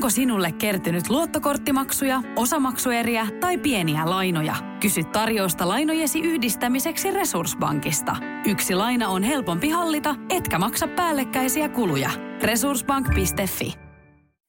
[0.00, 4.56] Onko sinulle kertynyt luottokorttimaksuja, osamaksueriä tai pieniä lainoja?
[4.80, 8.16] Kysy tarjousta lainojesi yhdistämiseksi Resurssbankista.
[8.46, 12.10] Yksi laina on helpompi hallita, etkä maksa päällekkäisiä kuluja.
[12.42, 13.74] Resurssbank.fi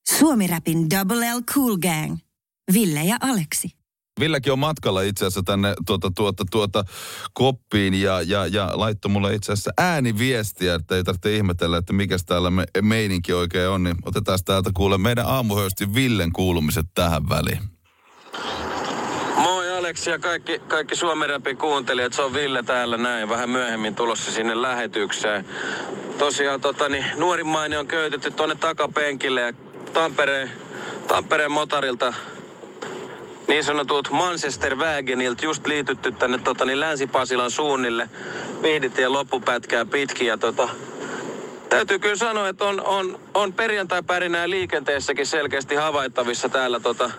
[0.09, 2.17] Suomi-räpin Double L Cool Gang.
[2.73, 3.80] Ville ja Aleksi.
[4.19, 6.83] Villäkin on matkalla itse asiassa tänne tuota, tuota, tuota,
[7.33, 12.17] koppiin ja, ja, ja laittoi mulle itse asiassa ääniviestiä, että ei tarvitse ihmetellä, että mikä
[12.25, 13.83] täällä me, meininki oikein on.
[13.83, 17.59] Niin otetaan täältä kuule meidän aamuhöysti Villen kuulumiset tähän väliin.
[19.35, 23.95] Moi Aleksi ja kaikki, kaikki Suomen räpin kuuntelijat, se on Ville täällä näin, vähän myöhemmin
[23.95, 25.45] tulossa sinne lähetykseen.
[26.17, 29.53] Tosiaan tota, niin, nuorimmainen on köytetty tuonne takapenkille ja
[29.93, 30.51] Tampereen,
[31.07, 32.13] Tampereen motarilta
[33.51, 38.09] niin sanotut Manchester Wagenilta just liitytty tänne tota, niin Länsi-Pasilan suunnille.
[38.61, 40.69] Vihditien loppupätkää pitkin ja tota,
[41.69, 47.11] täytyy kyllä sanoa, että on, on, on perjantai-pärinää liikenteessäkin selkeästi havaittavissa täällä tota,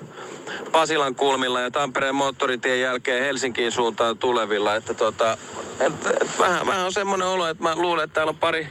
[0.72, 4.75] Pasilan kulmilla ja Tampereen moottoritien jälkeen Helsinkiin suuntaan tulevilla.
[4.75, 5.38] Että tota,
[5.80, 8.69] et, et, vähän, vähän on semmoinen olo, että mä luulen, että täällä on pari,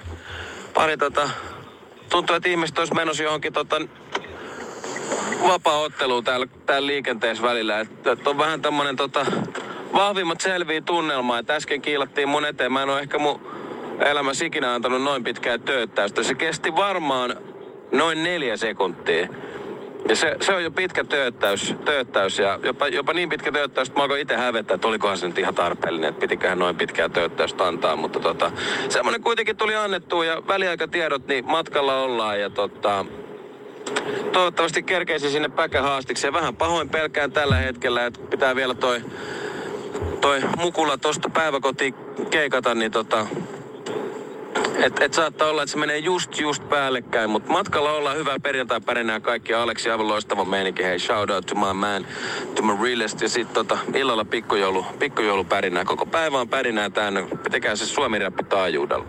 [0.73, 1.29] pari tota,
[2.09, 3.81] tuntuu, että ihmiset olisi menossa johonkin tota,
[5.47, 7.79] vapaa-ottelu täällä, täällä liikenteessä välillä.
[7.79, 9.25] Että, että on vähän tämmönen tota,
[9.93, 11.39] vahvimmat selviä tunnelmaa.
[11.39, 12.71] Että äsken kiilattiin mun eteen.
[12.71, 13.41] Mä en ole ehkä mun
[13.99, 16.23] elämässä ikinä antanut noin pitkää tööttäystä.
[16.23, 17.37] Se kesti varmaan
[17.91, 19.27] noin neljä sekuntia.
[20.09, 23.99] Ja se, se on jo pitkä tööttäys, tööttäys ja jopa, jopa niin pitkä tööttäys, että
[23.99, 27.67] mä alkoin itse hävettää, että olikohan se nyt ihan tarpeellinen, että pitiköhän noin pitkää tööttäystä
[27.67, 27.95] antaa.
[27.95, 28.51] Mutta tota,
[28.89, 33.05] semmoinen kuitenkin tuli annettua ja väliaikatiedot, niin matkalla ollaan ja tota,
[34.33, 36.27] toivottavasti kerkeisi sinne päkähaastiksi.
[36.27, 39.01] Ja vähän pahoin pelkään tällä hetkellä, että pitää vielä toi,
[40.21, 41.93] toi mukula tosta päiväkotiin
[42.29, 43.27] keikata, niin tota,
[44.83, 48.81] et, et saattaa olla, että se menee just just päällekkäin, mutta matkalla ollaan hyvää perjantai
[48.81, 49.53] pärinää kaikki.
[49.53, 50.83] Aleksi aivan loistava meininki.
[50.83, 52.05] Hei, shout out to my man,
[52.55, 53.21] to my realist.
[53.21, 55.85] Ja sitten tota, illalla pikkujoulu, pikkujoulu pärinää.
[55.85, 57.27] Koko päivä on pärinää täynnä.
[57.43, 59.05] Pitäkää se suomi-räppi taajuudella.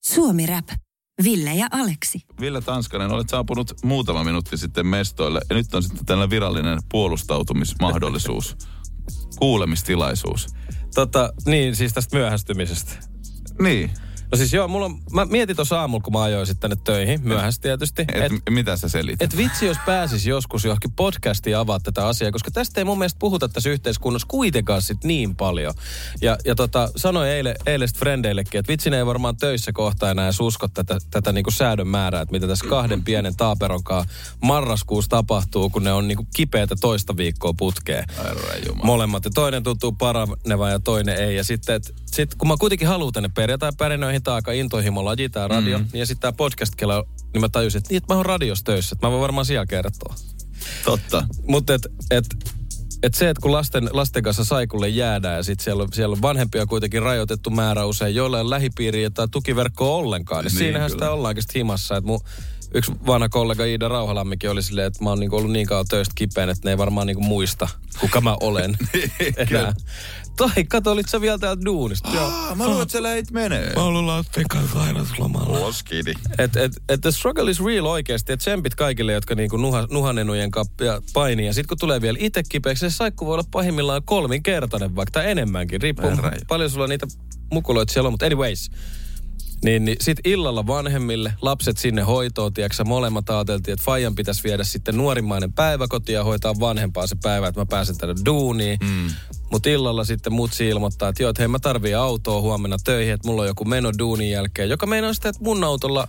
[0.00, 0.87] Suomi-rap.
[1.24, 2.24] Ville ja Aleksi.
[2.40, 8.56] Ville Tanskanen, olet saapunut muutama minuutti sitten mestoille ja nyt on sitten tällainen virallinen puolustautumismahdollisuus,
[9.38, 10.46] kuulemistilaisuus.
[10.94, 12.92] Tota, niin, siis tästä myöhästymisestä.
[13.62, 13.90] Niin.
[14.32, 17.20] No siis joo, mulla on, mä mietin tuossa aamulla, kun mä ajoin sitten tänne töihin,
[17.22, 18.02] myöhässä tietysti.
[18.02, 19.22] Et, et, mitä sä selität?
[19.22, 23.18] Et vitsi, jos pääsis joskus johonkin podcastiin avaa tätä asiaa, koska tästä ei mun mielestä
[23.18, 25.74] puhuta tässä yhteiskunnassa kuitenkaan sit niin paljon.
[26.20, 30.30] Ja, ja tota, sanoin eilen, eilen frendeillekin, että vitsi ne ei varmaan töissä kohta enää
[30.40, 34.06] usko tätä, tätä niinku säädön määrää, että mitä tässä kahden pienen taaperonkaan
[34.42, 38.04] marraskuussa tapahtuu, kun ne on niinku kipeätä toista viikkoa putkeen.
[38.82, 39.24] Molemmat.
[39.24, 41.36] Ja toinen tuntuu paranevan ja toinen ei.
[41.36, 45.48] Ja sitten, et, sit, kun mä kuitenkin haluan tänne perjantai-pärinöihin, tämä aika intohimo laji, tämä
[45.48, 45.86] radio, mm.
[45.92, 46.74] ja sitten tämä podcast
[47.32, 49.66] niin mä tajusin, että, niin, että mä oon radiossa töissä, että mä voin varmaan siellä
[49.66, 50.14] kertoa.
[50.84, 51.26] Totta.
[51.46, 52.24] Mutta et, et,
[53.02, 56.66] et se, että kun lasten, lasten kanssa saikulle jäädään ja sitten siellä, siellä on vanhempia
[56.66, 61.04] kuitenkin rajoitettu määrä usein, joilla ei lähipiiriä tai tukiverkkoa ollenkaan, niin, niin siinähän kyllä.
[61.04, 61.96] sitä ollaankin sit himassa.
[61.96, 62.20] Että mun
[62.74, 66.12] yksi vanha kollega Iida Rauhalammikin oli silleen, että mä oon niinku ollut niin kauan töistä
[66.16, 67.68] kipeän, että ne ei varmaan niinku muista,
[68.00, 68.76] kuka mä olen
[69.36, 69.74] enää.
[70.38, 72.10] Toi, kato, olit sä vielä täältä duunista.
[72.14, 72.30] Joo.
[72.54, 73.72] Mä luulen, että sä lähit menee.
[73.76, 75.60] Mä ollut Latten kanssa sairauslomalla.
[75.60, 76.12] Loskidi.
[76.38, 78.32] Et, et, et the struggle is real oikeasti.
[78.32, 81.46] Et tsempit kaikille, jotka niinku nuha, nuhanenujen kappia painii.
[81.46, 85.30] Ja sit kun tulee vielä itse kipeäksi, se saikku voi olla pahimmillaan kolminkertainen vaikka tai
[85.30, 85.82] enemmänkin.
[85.82, 86.10] Riippuu
[86.48, 87.06] paljon sulla niitä
[87.52, 88.12] mukuloita siellä on.
[88.12, 88.70] Mutta anyways,
[89.64, 94.64] niin, niin sit illalla vanhemmille, lapset sinne hoitoon, tiedätkö molemmat ajateltiin, että Fajan pitäisi viedä
[94.64, 98.78] sitten nuorimmainen päiväkoti ja hoitaa vanhempaa se päivä, että mä pääsen tänne duuniin.
[98.82, 99.10] Mm.
[99.50, 103.28] Mutta illalla sitten mutsi ilmoittaa, että joo, että hei mä tarvii autoa huomenna töihin, että
[103.28, 106.08] mulla on joku meno duunin jälkeen, joka meinaa sitä, että mun autolla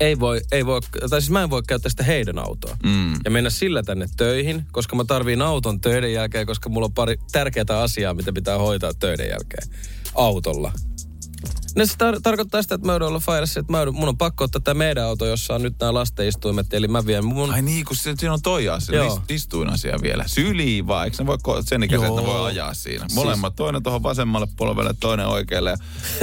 [0.00, 0.80] ei voi, ei voi,
[1.10, 2.76] tai siis mä en voi käyttää sitä heidän autoa.
[2.84, 3.12] Mm.
[3.24, 7.16] Ja mennä sillä tänne töihin, koska mä tarviin auton töiden jälkeen, koska mulla on pari
[7.32, 9.68] tärkeää asiaa, mitä pitää hoitaa töiden jälkeen
[10.14, 10.72] autolla.
[11.76, 14.18] No se tar- tarkoittaa sitä, että mä joudun olla Firessa, että mä joudun, mun on
[14.18, 17.50] pakko ottaa tämä meidän auto, jossa on nyt nämä lastenistuimet, eli mä vien mun...
[17.54, 19.22] Ai niin, kun se, siinä on toi asia, Joo.
[19.28, 20.24] istuin asia vielä.
[20.26, 23.04] Syliin vai, eikö ne voi sen ikäisen, että voi ajaa siinä?
[23.08, 23.56] Siis- Molemmat, siis...
[23.56, 25.70] toinen tuohon vasemmalle polvelle, toinen oikealle.
[25.70, 25.76] Ja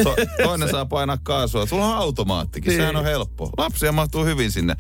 [0.03, 1.65] to, toinen saa painaa kaasua.
[1.65, 2.79] Sulla on automaattikin, niin.
[2.79, 3.49] sehän on helppo.
[3.57, 4.75] Lapsia mahtuu hyvin sinne.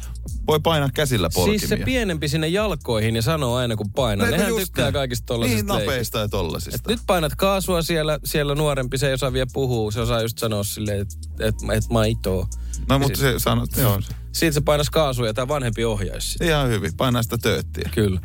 [0.47, 1.59] Voi painaa käsillä polkimia.
[1.59, 4.29] Siis se pienempi sinne jalkoihin ja sanoo aina kun painaa.
[4.29, 4.93] Nehän tykkää näin.
[4.93, 6.89] kaikista tollasista Niin nopeista ja tollasista.
[6.89, 9.91] nyt painat kaasua siellä, siellä nuorempi, se ei osaa vielä puhua.
[9.91, 12.47] Se osaa just sanoa silleen, että et, et maitoa.
[12.89, 14.01] No mutta se sanot, joo.
[14.31, 16.45] Siitä se painas kaasua ja tämä vanhempi ohjaisi sitä.
[16.45, 17.89] Ihan hyvin, painaa sitä tööttiä.
[17.93, 18.21] Kyllä.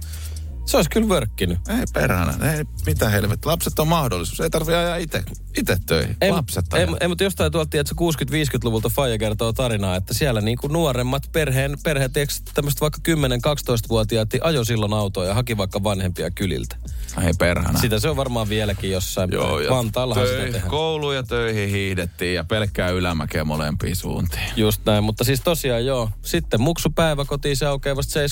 [0.67, 1.59] Se olisi kyllä vörkkinyt.
[1.69, 3.51] Ei perhana, ei mitä helvettiä.
[3.51, 5.25] Lapset on mahdollisuus, ei tarvi ajaa itse.
[5.59, 6.17] Itse töihin.
[6.21, 10.69] Ei, Lapset ei, ei, mutta jostain tuolta, että 60-50-luvulta Faija kertoo tarinaa, että siellä niinku
[10.69, 12.13] nuoremmat perheen, perheet,
[12.55, 16.77] tämmöistä vaikka 10-12-vuotiaat ajo silloin autoa ja haki vaikka vanhempia kyliltä.
[17.23, 17.79] Hei perhana.
[17.79, 19.31] Sitä se on varmaan vieläkin jossain.
[19.33, 20.69] Joo, ja Vantaallahan sitä tehdään.
[20.69, 24.43] kouluun ja töihin hiihdettiin ja pelkkää ylämäkeä molempiin suuntiin.
[24.57, 26.11] Just näin, mutta siis tosiaan joo.
[26.23, 28.27] Sitten muksupäivä kotiin se aukeaa vasta 7.30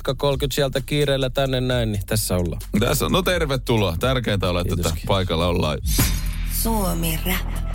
[0.53, 2.61] sieltä kiireellä tänne näin, niin tässä ollaan.
[2.81, 3.97] Tässä on, no tervetuloa.
[4.01, 5.79] Tärkeintä on, että paikalla ollaan.
[6.63, 7.66] Suomi Rap.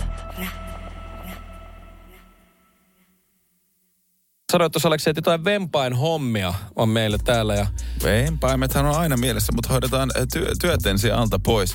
[4.52, 7.66] Sanoit tuossa Aleksi, että jotain vempain hommia on meillä täällä ja
[8.02, 11.74] Vempaimethan on aina mielessä, mutta hoidetaan työ, työt ensin alta pois.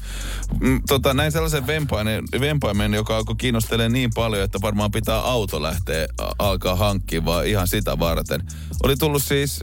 [0.60, 5.62] Mm, Tota, näin sellaisen vempaimen, vempaimen, joka alkoi kiinnostelee niin paljon, että varmaan pitää auto
[5.64, 6.08] lähteä
[6.40, 8.42] alkaa hankkia vaan ihan sitä varten.
[8.84, 9.60] Oli tullut siis,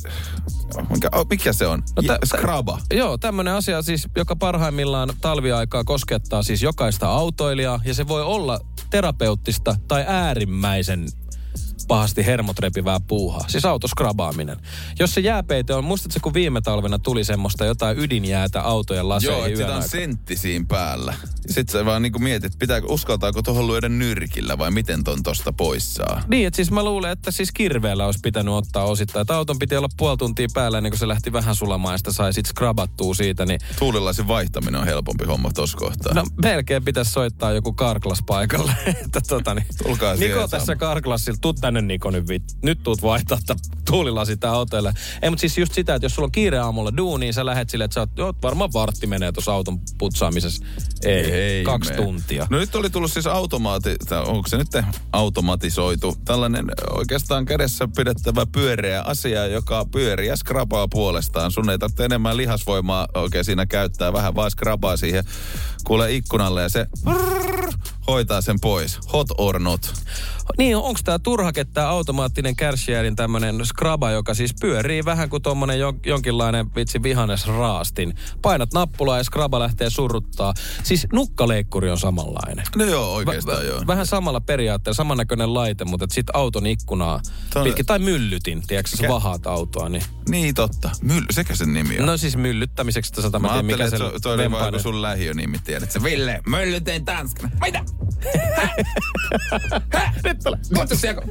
[0.91, 1.83] mikä, oh, mikä se on?
[1.97, 2.79] No tä- No, tä- Skraba.
[2.95, 8.61] Joo, tämmöinen asia siis, joka parhaimmillaan talviaikaa koskettaa siis jokaista autoilijaa ja se voi olla
[8.91, 11.07] terapeuttista tai äärimmäisen
[11.89, 13.45] pahasti hermot repivää puuhaa.
[13.49, 14.57] Siis autoskrabaaminen.
[14.99, 19.61] Jos se jääpeite on, muistatko kun viime talvena tuli semmoista jotain ydinjäätä autojen laseihin Joo,
[19.61, 21.15] että on sentti siinä päällä.
[21.47, 25.95] Sitten sä vaan niinku mietit, pitääkö, uskaltaako tuohon lyödä nyrkillä vai miten ton tosta pois
[25.95, 26.23] saa.
[26.29, 29.21] Niin, että siis mä luulen, että siis kirveellä olisi pitänyt ottaa osittain.
[29.21, 32.13] Että auton piti olla puoli tuntia päällä ennen kuin se lähti vähän sulamaan ja sitä
[32.13, 33.47] sai sitten skrabattua siitä.
[33.47, 36.15] Niin Tuulilasin vaihtaminen on helpompi homma tossa kohtaa.
[36.15, 38.73] No melkein pitäisi soittaa joku Karklas paikalle.
[39.05, 39.67] että tota niin.
[39.83, 40.77] Tulkaa siihen Niko tässä.
[40.77, 42.43] Karklasilla, tuu tänne Niko nyt vit.
[42.63, 43.39] Nyt tuut vaihtaa
[43.91, 44.93] tuulilasi tää autoille.
[45.23, 47.85] Ei mutta siis just sitä, että jos sulla on kiire aamulla duuniin, sä lähet silleen,
[47.85, 50.65] että sä oot, joo, varmaan vartti menee tuossa auton putsaamisessa.
[51.05, 52.03] Ei, Ei kaksi mene.
[52.05, 52.47] tuntia.
[52.51, 54.69] No nyt oli tullut siis automaati, onko se nyt
[55.13, 61.53] automatisoitu, tällainen oikeastaan kädessä pidettävä pyöreä asia, joka pyörii ja skrapaa puolestaan.
[61.53, 65.25] Sun ei tarvitse enemmän lihasvoimaa oikein siinä käyttää, vähän vaan skrapaa siihen
[65.85, 66.87] kuule ikkunalle ja se
[68.07, 68.99] hoitaa sen pois.
[69.13, 69.95] Hot or not.
[70.59, 75.79] Niin, onko tämä turhake, tämä automaattinen Cashierin tämmöinen skraba, joka siis pyörii vähän kuin tuommoinen
[75.79, 78.15] jo, jonkinlainen vitsi vihannes raastin.
[78.43, 80.55] Painat nappulaa ja skraba lähtee surruttaa.
[80.83, 82.65] Siis nukkaleikkuri on samanlainen.
[82.77, 83.83] No joo, oikeastaan joo.
[83.87, 87.21] Vähän samalla periaatteella, samannäköinen laite, mutta sitten auton ikkunaa
[87.55, 89.09] Toi- pitkin, tai myllytin, tiedätkö, Mikä?
[89.09, 90.03] vahaat autoa, niin.
[90.29, 90.91] Niin totta.
[91.03, 92.07] Myll, sekä sen nimi on.
[92.07, 95.59] No siis myllyttämiseksi tässä mä, Mä tiedän, mikä se se- toi oli vaan sun lähiönimi,
[95.59, 96.03] tiedät sä.
[96.03, 97.51] Ville, möllyteen tanskana.
[97.65, 97.85] Mitä?
[100.45, 100.59] tulee.
[100.79, 101.23] Ootko siellä?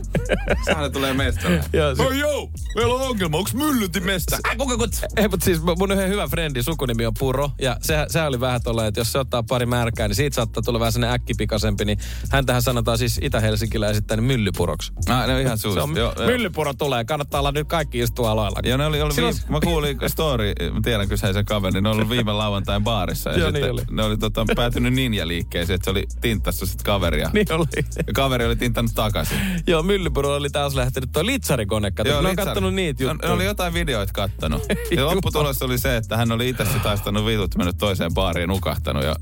[0.65, 1.13] Sähän tulee.
[1.73, 3.37] Joo, se- No joo, meillä on ongelma.
[3.37, 4.37] Onks myllytin mesta?
[4.49, 4.91] Äh, kuka kut?
[5.17, 7.49] Ei, mutta siis mun yhden hyvä frendi sukunimi on Puro.
[7.61, 10.63] Ja se, se oli vähän tolleen, että jos se ottaa pari märkää, niin siitä saattaa
[10.63, 11.85] tulla vähän sellainen äkkipikaisempi.
[11.85, 11.97] Niin
[12.31, 14.91] häntähän sanotaan siis Itä-Helsinkiläisittäin niin myllypuroksi.
[15.09, 15.79] Ah, ne on ihan suusta.
[15.95, 16.25] Joo, joo.
[16.25, 18.59] myllypuro tulee, kannattaa olla nyt kaikki istua aloilla.
[18.63, 22.31] Ja ne oli, oli viime, mä kuulin story, mä tiedän kyseisen kaverin, ne oli viime
[22.33, 23.29] lauantain baarissa.
[23.29, 23.81] Ja Joo, sitten niin oli.
[23.91, 27.29] ne oli tota, päätynyt ninja-liikkeeseen, että se oli tinttassa sit kaveria.
[27.33, 27.65] Niin oli.
[28.07, 29.37] Ja kaveri oli tintannut takaisin.
[29.67, 31.91] Joo, myllypuro oli taas lähtenyt toi litsarikone.
[31.91, 32.45] Kato, ne on Litsari.
[32.45, 33.29] kattonut niitä juttuja.
[33.29, 34.63] Ne oli jotain videoita kattonut.
[34.95, 39.15] Ja lopputulos oli se, että hän oli itse taistanut vitut, mennyt toiseen baariin nukahtanut ja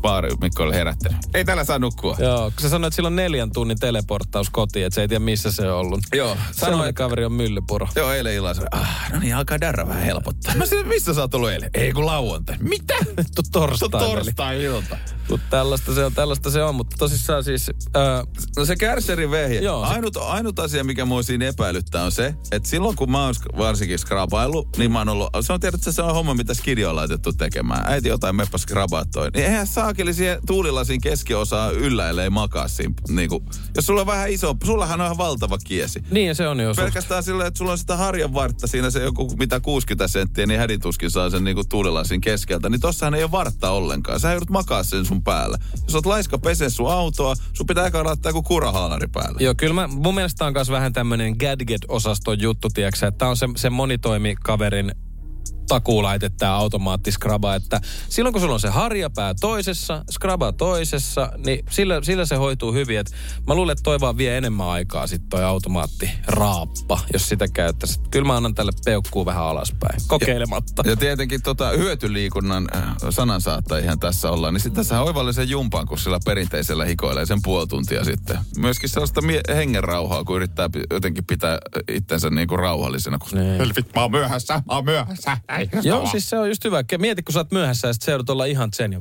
[0.00, 1.18] baari Mikko oli herättänyt.
[1.34, 2.16] Ei tällä saa nukkua.
[2.18, 5.24] Joo, kun sä sanoit, että sillä on neljän tunnin teleporttaus kotiin, että se ei tiedä
[5.24, 6.00] missä se on ollut.
[6.14, 7.88] Joo, Sanoin, sanoin, kaveri on myllypuro.
[7.96, 10.54] Joo, eilen illalla ah, no niin, alkaa darra vähän helpottaa.
[10.54, 11.70] Mä sanoin, missä sä oot ollut eilen?
[11.74, 12.56] Ei kun lauantai.
[12.60, 12.94] Mitä?
[13.16, 14.16] Vittu torstai.
[14.16, 15.17] veli.
[15.30, 17.70] Mut tällaista se on, tällaista se on, mutta tosissaan siis...
[17.94, 18.24] Ää,
[18.56, 19.60] No se kärserin vehje.
[19.60, 23.24] Joo, se- ainut, ainut asia, mikä mua siinä epäilyttää on se, että silloin kun mä
[23.24, 26.84] oon varsinkin skrapailu, niin mä oon ollut, se on tiedät, se on homma, mitä Skidi
[26.84, 27.92] on laitettu tekemään.
[27.92, 29.30] Äiti jotain meppä skrapaa toi.
[29.34, 32.94] Niin eihän saakeli siihen tuulilasin keskiosaa ylläilee makaa siinä.
[33.08, 33.44] Niin kuin,
[33.76, 36.02] jos sulla on vähän iso, sullahan on ihan valtava kiesi.
[36.10, 36.74] niin se on jo.
[36.74, 40.60] Pelkästään sillä, että sulla on sitä harjan vartta siinä se joku mitä 60 senttiä, niin
[40.60, 42.68] hädituskin saa sen niinku tuulilasin keskeltä.
[42.68, 44.20] Niin tossahan ei ole vartta ollenkaan.
[44.20, 45.58] Sä joudut makaa sen sun päällä.
[45.84, 49.38] Jos oot laiska pesee sun autoa, sun pitää eka laittaa joku kurahaalari päälle.
[49.40, 53.36] Joo, kyllä mä, mun mielestä on myös vähän tämmöinen gadget-osaston juttu, tiedätkö että tää on
[53.36, 54.92] se, se monitoimikaverin
[55.68, 62.00] takuulaite tämä automaattiskraba, että silloin kun sulla on se harjapää toisessa, skraba toisessa, niin sillä,
[62.02, 62.98] sillä se hoituu hyvin.
[62.98, 63.10] Et
[63.46, 68.00] mä luulen, että toi vaan vie enemmän aikaa sitten toi automaattiraappa, jos sitä käyttäisi.
[68.10, 70.82] Kyllä mä annan tälle peukkuu vähän alaspäin, kokeilematta.
[70.86, 76.18] Ja tietenkin tota, hyötyliikunnan äh, sanansaattajihan tässä ollaan, niin sitten tässä oivallisen jumpan, kun sillä
[76.24, 78.38] perinteisellä hikoilee sen puoli tuntia sitten.
[78.56, 81.58] Myöskin sellaista mie- hengenrauhaa, kun yrittää jotenkin pitää
[81.88, 83.18] itsensä niinku rauhallisena.
[83.18, 83.38] Kun...
[83.38, 83.58] Niin.
[83.58, 85.36] Helvit, mä oon myöhässä, mä oon myöhässä.
[85.58, 86.84] Ei, Joo, siis se on just hyvä.
[86.98, 89.00] Mieti, kun sä oot myöhässä ja sit sä joudut olla ihan sen ja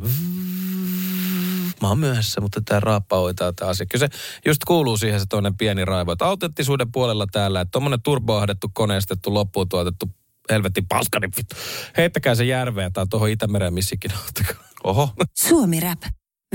[1.81, 3.85] mä oon myöhässä, mutta tämä raappa hoitaa tämä asia.
[3.85, 6.11] Kyllä se just kuuluu siihen se toinen pieni raivo.
[6.11, 10.09] Että autenttisuuden puolella täällä, että tommonen turboahdettu, koneistettu, loppuun tuotettu
[10.49, 11.55] helvetti paska, niin vittu.
[11.97, 14.11] Heittäkää se järveen tai tuohon Itämereen missikin.
[14.83, 15.09] Oho.
[15.37, 16.01] Suomi Rap.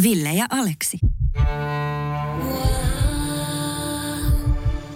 [0.03, 0.99] Ville ja Aleksi.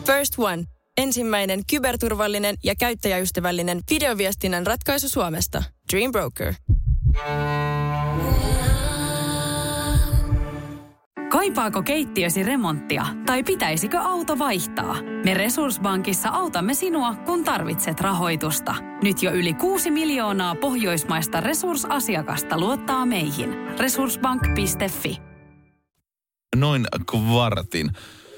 [0.07, 0.76] First One.
[0.99, 5.63] Ensimmäinen kyberturvallinen ja käyttäjäystävällinen videoviestinnän ratkaisu Suomesta.
[5.93, 6.55] Dream Broker.
[11.31, 14.97] Kaipaako keittiösi remonttia tai pitäisikö auto vaihtaa?
[15.25, 18.75] Me Resurssbankissa autamme sinua, kun tarvitset rahoitusta.
[19.03, 23.79] Nyt jo yli 6 miljoonaa pohjoismaista resursasiakasta luottaa meihin.
[23.79, 25.17] Resurssbank.fi
[26.57, 27.91] Noin kvartin.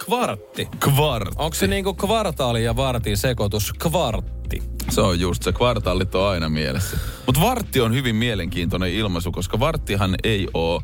[0.08, 0.68] Kvartti.
[0.80, 1.36] Kvartti.
[1.38, 3.72] Onko se niinku kvartaali ja vartin sekoitus?
[3.72, 4.62] Kvartti.
[4.90, 6.96] Se on just se, kvartaalit on aina mielessä.
[7.26, 10.82] Mutta vartti on hyvin mielenkiintoinen ilmaisu, koska varttihan ei ole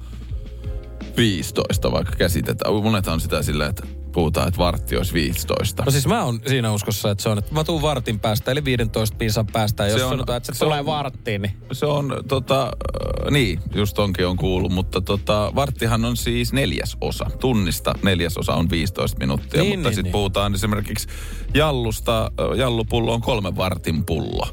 [1.17, 2.75] 15, vaikka käsitetään.
[2.75, 5.83] Monethan on sitä silleen, että puhutaan, että vartti olisi 15.
[5.85, 8.65] No siis mä oon siinä uskossa, että se on, että mä tuun vartin päästä, eli
[8.65, 9.83] 15 pinsan päästä.
[9.85, 12.63] Ja jos Se on- sanotaan, että se, se tulee on- varttiin, niin Se on, tota,
[12.65, 17.27] äh, niin, just onkin on kuullut, mutta tota, varttihan on siis neljäs osa.
[17.41, 20.13] Tunnista neljäs osa on 15 minuuttia, Niin, mutta niin, sitten niin.
[20.13, 21.09] puhutaan esimerkiksi
[21.55, 24.49] jallusta, äh, jallupullo on kolme vartin pullo.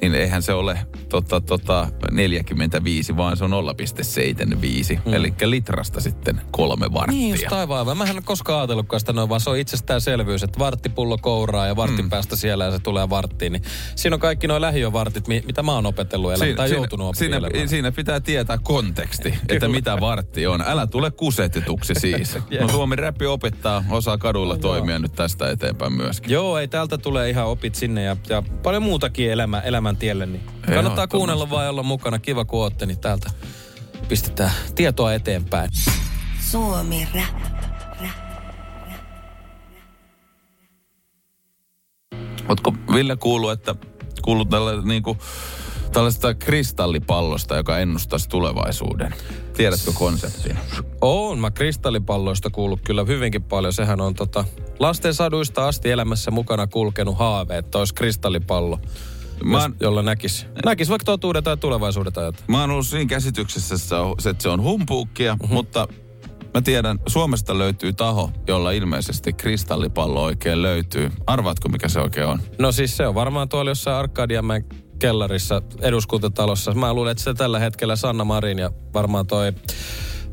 [0.00, 5.00] Niin eihän se ole tota, tota, 45, vaan se on 0,75.
[5.06, 5.14] Mm.
[5.14, 7.18] Eli litrasta sitten kolme varttia.
[7.18, 7.96] Niin just aivan aivan.
[7.96, 12.04] Mähän en koskaan ajatellutkaan sitä noin, vaan se on itsestäänselvyys, että varttipullo kouraa ja vartin
[12.04, 12.10] mm.
[12.10, 13.52] päästä siellä ja se tulee varttiin.
[13.52, 13.62] Niin
[13.94, 17.92] siinä on kaikki nuo lähiövartit, mi- mitä mä oon opetellut elämään tai joutunut siinä, siinä
[17.92, 20.62] pitää tietää konteksti, että mitä vartti on.
[20.66, 22.38] Älä tule kusetetuksi siis.
[22.60, 26.32] No Suomi räppi opettaa, osaa kadulla toimia nyt tästä eteenpäin myöskin.
[26.32, 30.26] Joo, ei täältä tulee ihan opit sinne ja, ja paljon muutakin elämä, elämän tielle.
[30.26, 30.42] Niin
[30.74, 32.18] kannattaa kuunnella vaan olla mukana.
[32.18, 33.30] Kiva kun ootte, niin täältä
[34.08, 35.70] pistetään tietoa eteenpäin.
[36.40, 37.46] Suomi Rap.
[42.48, 43.74] Ootko Ville kuullut, että
[44.22, 45.16] kuullut tällä, niinku,
[45.92, 49.14] tällaista kristallipallosta, joka ennustaisi tulevaisuuden?
[49.56, 50.58] Tiedätkö konseptin?
[51.00, 53.72] Oon mä kristallipalloista kuullut kyllä hyvinkin paljon.
[53.72, 54.44] Sehän on tota,
[54.78, 58.80] lasten saduista asti elämässä mukana kulkenut haave, että olisi kristallipallo,
[59.44, 60.46] Mä oon, jolla näkisi.
[60.64, 62.44] Näkisi vaikka totuuden tai tulevaisuuden ajat.
[62.48, 63.74] mä oon ollut siinä käsityksessä,
[64.30, 65.88] että se on, humpuukkia, mutta
[66.54, 71.10] mä tiedän, Suomesta löytyy taho, jolla ilmeisesti kristallipallo oikein löytyy.
[71.26, 72.40] Arvaatko, mikä se oikein on?
[72.58, 74.64] No siis se on varmaan tuolla jossain Arkadianmäen
[74.98, 76.74] kellarissa eduskuntatalossa.
[76.74, 79.52] Mä luulen, että se tällä hetkellä Sanna Marin ja varmaan toi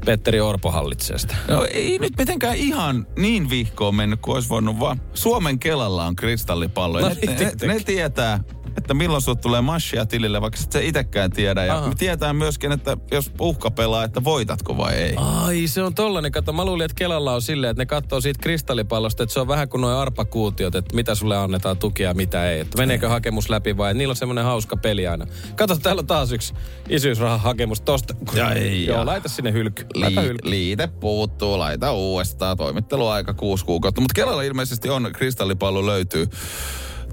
[0.06, 1.36] Petteri Orpo hallitsee sitä.
[1.48, 6.16] No ei nyt mitenkään ihan niin vihkoon mennyt kuin olisi voinut, vaan Suomen Kelalla on
[6.16, 7.00] kristallipallo.
[7.00, 8.40] No ne, niin, ne, ne, tietää,
[8.78, 11.66] että milloin sulle tulee mashia tilille, vaikka se itsekään tiedä.
[11.66, 11.88] Ja Aha.
[11.88, 15.14] me tietää myöskin, että jos uhka pelaa, että voitatko vai ei.
[15.18, 16.32] Ai, se on tollanen.
[16.32, 19.48] Kato, mä luulin, että Kelalla on silleen, että ne katsoo siitä kristallipallosta, että se on
[19.48, 22.60] vähän kuin noin arpakuutiot, että mitä sulle annetaan tukia ja mitä ei.
[22.60, 25.26] Että meneekö hakemus läpi vai niillä on semmoinen hauska peli aina.
[25.56, 26.54] Kato, täällä on taas yksi
[26.90, 28.16] isyysrahahakemus tosta.
[28.34, 29.06] Ja ei, Joo, ja.
[29.06, 29.86] laita sinne hylky.
[29.96, 30.50] Laita Lii, hylky.
[30.50, 34.02] liite puuttuu, laita uudestaan, toimitteluaika kuusi kuukautta.
[34.02, 36.28] Mutta Kelalla ilmeisesti on, kristallipallo löytyy.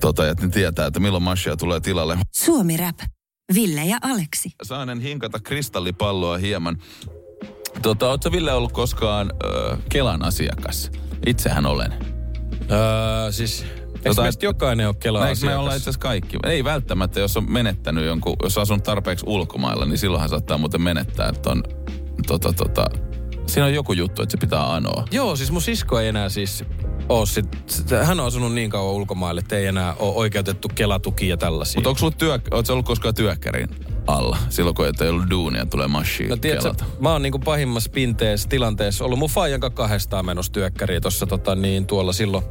[0.00, 2.18] Tota, että ne tietää, että milloin mashia tulee tilalle.
[2.32, 2.98] Suomi Rap.
[3.54, 4.50] Ville ja Aleksi.
[4.62, 6.78] Saanen hinkata kristallipalloa hieman.
[7.82, 10.90] Tota, ootko Ville ollut koskaan ö, Kelan asiakas?
[11.26, 11.92] Itsehän olen.
[12.70, 16.38] Öö, siis, eikö Tota, meistä jokainen ole Kela Näinkö me ollaan itse asiassa kaikki?
[16.44, 20.82] Ei välttämättä, jos on menettänyt jonkun, jos on asunut tarpeeksi ulkomailla, niin silloinhan saattaa muuten
[20.82, 21.62] menettää, että on,
[22.26, 22.84] tota, tota,
[23.46, 25.04] siinä on joku juttu, että se pitää anoa.
[25.10, 26.64] Joo, siis mun sisko ei enää siis
[27.10, 27.46] oo sit,
[28.04, 31.78] hän on asunut niin kauan ulkomaille, että ei enää ole oikeutettu kelatukia ja tällaisia.
[31.78, 33.68] Mutta onko sulla työ, ootko ollut koskaan työkkärin
[34.06, 34.38] alla?
[34.48, 39.04] Silloin kun ei ollut duunia, tulee mashi No tiedätkö, mä oon niinku pahimmassa pinteessä tilanteessa
[39.04, 42.44] ollut mun faijan kanssa kahdestaan menossa työkkäriin tuossa tota niin tuolla silloin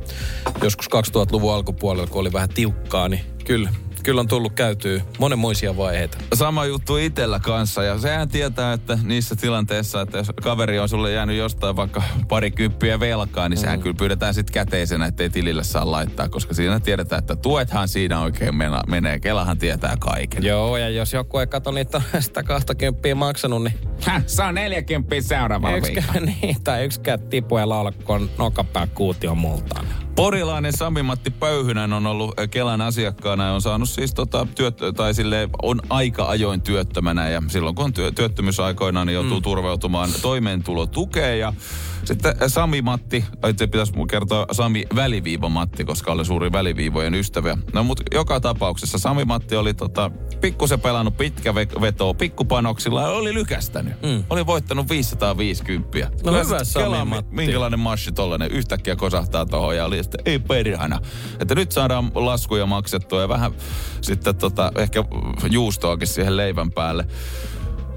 [0.64, 3.70] joskus 2000-luvun alkupuolella, kun oli vähän tiukkaa, niin kyllä,
[4.04, 6.18] kyllä on tullut käytyä monenmoisia vaiheita.
[6.34, 11.12] Sama juttu itellä kanssa ja sehän tietää, että niissä tilanteissa, että jos kaveri on sulle
[11.12, 13.62] jäänyt jostain vaikka pari kymppiä velkaa, niin Mm.
[13.62, 18.20] sehän kyllä pyydetään sitten käteisenä, ettei tilille saa laittaa, koska siinä tiedetään, että tuethan siinä
[18.20, 19.20] oikein mena- menee.
[19.20, 20.44] Kelahan tietää kaiken.
[20.44, 25.16] Joo, ja jos joku ei kato niitä sitä 20 maksanut, niin Häh, se on 40
[25.22, 29.86] seuraava yksikään, niin, tai yksikään tipu ja laula, kun on nokapää kuutio multaan.
[30.20, 35.14] Porilainen Sami-Matti Pöyhynän on ollut ö, Kelan asiakkaana ja on saanut siis tota, työt, tai
[35.14, 39.42] sille on aika ajoin työttömänä ja silloin kun on työ, työttömyysaikoina niin joutuu mm.
[39.44, 41.54] turvautumaan toimeentulotukeen ja
[42.04, 47.58] sitten ö, Sami-Matti, itse pitäisi mun kertoa Sami Väliviiva Matti, koska olen suuri väliviivojen ystävä.
[47.74, 50.12] No mutta joka tapauksessa Sami-Matti oli tota,
[50.42, 54.02] pikkusen pelannut pitkä ve- vetoa pikkupanoksilla ja oli lykästänyt.
[54.02, 54.24] Mm.
[54.30, 55.98] Oli voittanut 550.
[56.00, 57.36] No Kyllä hyvä, Sami-Matti.
[57.36, 61.02] Minkälainen massi tollanen yhtäkkiä kosahtaa tohon ja oli sitten, ei perhana.
[61.40, 63.52] Että nyt saadaan laskuja maksettua ja vähän
[64.02, 65.04] sitten tota, ehkä
[65.52, 67.08] juustoakin siihen leivän päälle.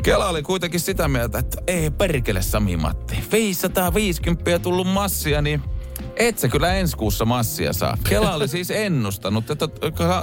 [0.03, 3.17] Kela oli kuitenkin sitä mieltä, että ei perkele Sami Matti.
[3.33, 5.63] 550 tullut massia, niin
[6.17, 7.97] et sä kyllä ensi kuussa massia saa.
[8.09, 9.69] Kela oli siis ennustanut, että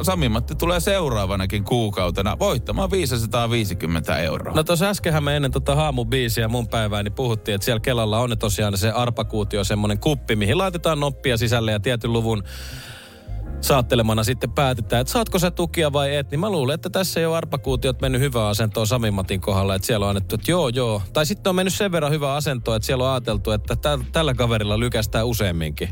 [0.02, 4.54] Sami Matti tulee seuraavanakin kuukautena voittamaan 550 euroa.
[4.54, 8.38] No tuossa äskenhän me ennen tota haamubiisiä mun päivää, niin puhuttiin, että siellä Kelalla on
[8.40, 12.44] tosiaan se arpakuutio, semmoinen kuppi, mihin laitetaan noppia sisälle ja tietyn luvun
[13.62, 17.26] saattelemana sitten päätetään, että saatko sä tukia vai et, niin mä luulen, että tässä ei
[17.26, 21.02] ole arpakuutiot mennyt hyvää asentoa Sami Matin kohdalla, että siellä on annettu, että joo joo.
[21.14, 24.34] Tai sitten on mennyt sen verran hyvää asentoa, että siellä on ajateltu, että tä- tällä
[24.34, 25.90] kaverilla lykästää useamminkin.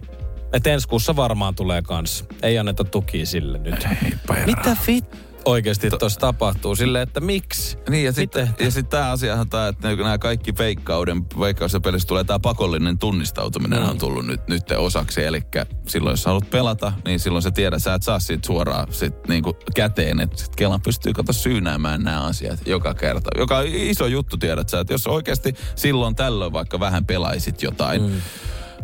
[0.53, 2.25] Että ensi kuussa varmaan tulee kans.
[2.43, 3.87] Ei anneta tukia sille nyt.
[4.03, 5.26] Ei, Mitä fit?
[5.47, 6.75] Oikeasti tuossa tapahtuu.
[6.75, 7.77] Silleen, että miksi?
[7.89, 12.39] Niin ja sitten sit tämä asiahan tämä, että nämä kaikki veikkauden, veikkauden pelissä tulee tämä
[12.39, 13.89] pakollinen tunnistautuminen mm.
[13.89, 15.23] on tullut nyt, nyt osaksi.
[15.23, 15.41] Eli
[15.87, 19.57] silloin jos haluat pelata, niin silloin sä tiedät, sä et saa siitä suoraan sit niinku
[19.75, 20.19] käteen.
[20.19, 23.29] Että sit Kelan pystyy kato syynäämään nämä asiat joka kerta.
[23.37, 28.01] Joka on iso juttu tiedät sä, että jos oikeasti silloin tällöin vaikka vähän pelaisit jotain,
[28.01, 28.21] mm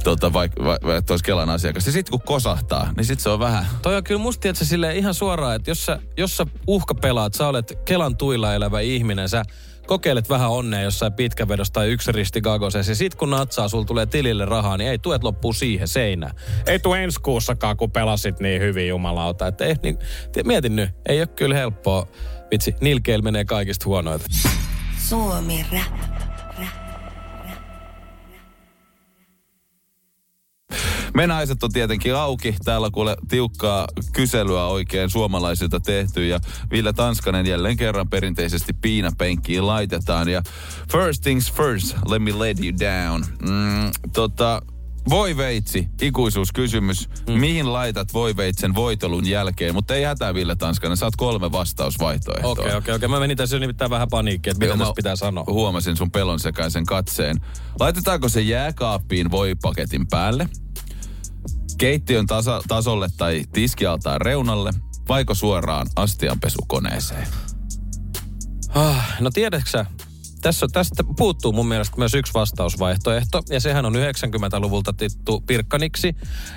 [0.04, 1.86] tota, vaikka va, va, olisi Kelan asiakas.
[1.86, 3.66] Ja sitten kun kosahtaa, niin sitten se on vähän...
[3.82, 7.34] Toi on kyllä musta että sille ihan suoraan, että jos sä, jos sä uhka pelaat,
[7.34, 9.44] sä olet Kelan tuilla elävä ihminen, sä
[9.88, 12.92] kokeilet vähän onnea jossain pitkävedossa tai yksi risti gagosessa.
[12.92, 16.36] Ja sit kun natsaa, sulla tulee tilille rahaa, niin ei tuet loppuu siihen seinään.
[16.66, 19.48] Ei tule ensi kuussakaan, kun pelasit niin hyvin jumalauta.
[19.48, 19.98] Että ei, niin,
[20.46, 22.08] mietin nyt, ei ole kyllä helppoa.
[22.52, 24.26] Vitsi, nilkeillä menee kaikista huonoita.
[25.10, 26.13] Suomi rap.
[31.16, 32.56] Me naiset on tietenkin auki.
[32.66, 36.40] Täällä kuule tiukkaa kyselyä oikein suomalaisilta tehty ja
[36.72, 40.30] Ville Tanskanen jälleen kerran perinteisesti piinapenkkiin laitetaan.
[40.30, 40.42] Ja
[40.92, 43.26] first things first, let me let you down.
[43.42, 44.62] Mm, tota,
[45.10, 47.10] voi veitsi, ikuisuuskysymys.
[47.28, 47.34] Mm.
[47.34, 49.74] Mihin laitat voi veitsen voitelun jälkeen?
[49.74, 52.52] Mutta ei hätää Ville Tanskanen, saat kolme vastausvaihtoehtoa.
[52.52, 52.96] Okei, okay, okei, okay, okei.
[52.96, 53.10] Okay.
[53.10, 55.44] Mä menin tässä nimittäin vähän paniikkiin, että mitä tässä pitää sanoa.
[55.48, 57.38] Huomasin sun pelon sekaisen katseen.
[57.80, 60.50] Laitetaanko se jääkaappiin voipaketin päälle?
[61.78, 64.72] Keittiön tasa, tasolle tai tiskialtaan reunalle,
[65.10, 67.28] vaiko suoraan astianpesukoneeseen?
[68.70, 69.86] Ah, no tiedätkö
[70.44, 76.16] tässä, tästä puuttuu mun mielestä myös yksi vastausvaihtoehto, ja sehän on 90-luvulta tittu pirkkaniksi,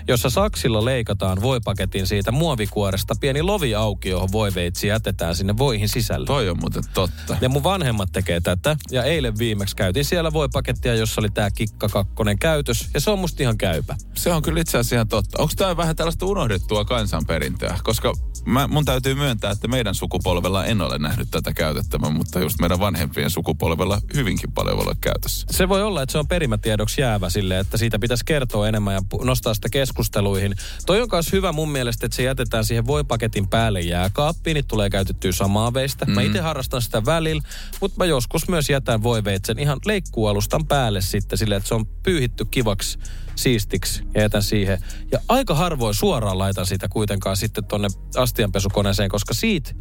[0.09, 6.27] jossa saksilla leikataan voipaketin siitä muovikuoresta pieni lovi auki, johon voiveitsi jätetään sinne voihin sisälle.
[6.27, 7.37] Toi on muuten totta.
[7.40, 11.88] Ja mun vanhemmat tekee tätä, ja eilen viimeksi käytiin siellä voipakettia, jossa oli tää kikka
[11.88, 13.96] kakkonen käytös, ja se on musta ihan käypä.
[14.14, 15.42] Se on kyllä itse asiassa ihan totta.
[15.42, 17.79] Onko tämä vähän tällaista unohdettua kansanperintöä?
[17.83, 18.12] Koska
[18.44, 22.81] mä, mun täytyy myöntää, että meidän sukupolvella en ole nähnyt tätä käytettävän, mutta just meidän
[22.81, 23.75] vanhempien sukupolvella
[24.14, 25.46] hyvinkin paljon voi olla käytössä.
[25.50, 29.00] Se voi olla, että se on perimätiedoksi jäävä sille, että siitä pitäisi kertoa enemmän ja
[29.24, 30.54] nostaa sitä keskusteluihin.
[30.86, 34.90] Toi on myös hyvä mun mielestä, että se jätetään siihen voipaketin päälle jääkaappiin, niin tulee
[34.90, 36.04] käytettyä samaa veistä.
[36.04, 36.12] Mm.
[36.12, 37.42] Mä itse harrastan sitä välillä,
[37.80, 42.44] mutta mä joskus myös jätän voiveitsen ihan leikkualustan päälle sitten sille, että se on pyyhitty
[42.44, 42.98] kivaksi
[43.34, 44.84] siistiksi ja jätän siihen.
[45.12, 49.74] Ja aika harvoin suoraan laitan sitä kuitenkaan sitten tonne astianpesukoneeseen, koska siitä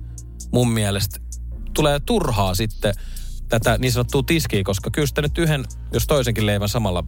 [0.51, 1.19] mun mielestä
[1.73, 2.93] tulee turhaa sitten
[3.49, 7.03] tätä niin sanottua tiskiä, koska kyllä sitä nyt yhden, jos toisenkin leivän samalla...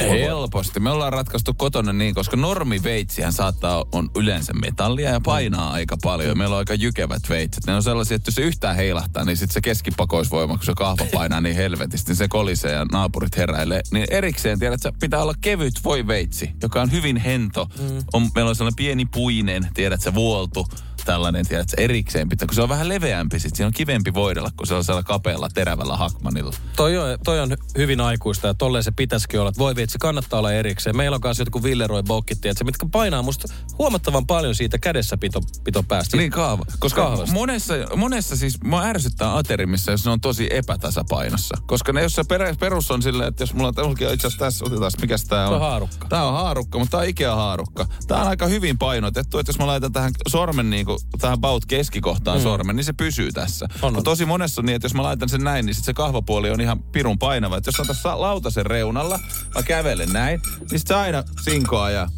[0.00, 0.80] Helposti.
[0.80, 5.74] Me ollaan ratkaistu kotona niin, koska normiveitsihän saattaa on yleensä metallia ja painaa mm.
[5.74, 6.38] aika paljon.
[6.38, 7.66] Meillä on aika jykevät veitset.
[7.66, 11.06] Ne on sellaisia, että jos se yhtään heilahtaa, niin sitten se keskipakoisvoima, kun se kahva
[11.14, 13.82] painaa niin helvetisti, niin se kolisee ja naapurit heräilee.
[13.92, 17.68] Niin erikseen tiedät, että pitää olla kevyt voiveitsi, joka on hyvin hento.
[17.78, 18.04] Mm.
[18.12, 20.66] On, meillä on sellainen pieni puinen, tiedät se vuoltu
[21.04, 24.66] tällainen, tiedätkö, erikseen pitää, kun se on vähän leveämpi, sit siinä on kivempi voidella kuin
[24.66, 26.52] sellaisella kapealla terävällä hakmanilla.
[26.76, 30.38] Toi on, toi on hyvin aikuista ja tolleen se pitäisikin olla, että voi vitsi, kannattaa
[30.38, 30.96] olla erikseen.
[30.96, 35.40] Meillä on kanssa jotkut Villeroi Bokkit, että mitkä painaa musta huomattavan paljon siitä kädessä pito,
[35.64, 36.16] pito päästä.
[36.16, 36.64] Niin kaava.
[36.78, 37.34] Koska Kaavasta.
[37.34, 41.56] monessa, monessa siis mua ärsyttää aterimissa, jos ne on tosi epätasapainossa.
[41.66, 42.24] Koska ne, jos se
[42.60, 45.48] perus on silleen, että jos mulla on itse asiassa tässä, otetaan, mikä tää on?
[45.48, 46.08] Se on haarukka.
[46.08, 47.86] Tää on haarukka, mutta tää on Ikea haarukka.
[48.06, 51.66] Tää on aika hyvin painotettu, että jos mä laitan tähän sormen niin kuin, tähän baut
[51.66, 52.42] keskikohtaan mm.
[52.42, 53.66] sormen, niin se pysyy tässä.
[53.82, 54.04] On, on.
[54.04, 56.60] Tosi monessa on niin, että jos mä laitan sen näin, niin sit se kahvapuoli on
[56.60, 57.56] ihan pirun painava.
[57.56, 59.20] Että jos on tässä lautasen reunalla,
[59.54, 62.08] mä kävelen näin, niin sit se aina sinkoaa ja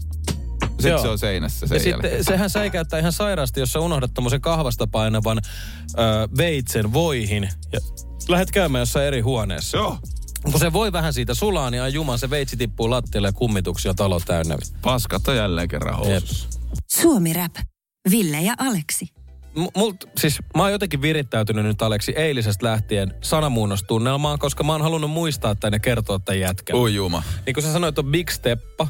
[0.61, 1.03] sitten Joo.
[1.03, 4.87] se on seinässä sen ja sitten sehän säikäyttää ihan sairaasti, jos sä unohdat tommosen kahvasta
[4.87, 7.81] painavan ö, veitsen voihin ja
[8.29, 9.77] lähdet käymään jossain eri huoneessa.
[9.77, 9.99] Joo.
[10.43, 13.95] Kun se voi vähän siitä sulaa, niin ai juman, se veitsi tippuu lattialle ja kummituksia
[13.95, 14.57] talo täynnä.
[14.83, 16.49] Paskat on jälleen kerran housussa.
[16.89, 17.72] Suomi Rap.
[18.11, 19.07] Ville ja Aleksi.
[19.57, 24.83] M- mult, siis mä oon jotenkin virittäytynyt nyt Aleksi eilisestä lähtien sanamuunnostunnelmaan, koska mä oon
[24.83, 26.77] halunnut muistaa tänne kertoa tämän jätkän.
[26.77, 27.23] Ui juma.
[27.47, 28.89] Niin kuin sä sanoit, on Big Steppa,